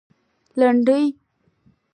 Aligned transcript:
لنډۍ 0.59 1.05